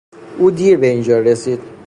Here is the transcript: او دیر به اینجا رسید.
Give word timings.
او 0.37 0.51
دیر 0.51 0.77
به 0.77 0.87
اینجا 0.87 1.19
رسید. 1.19 1.61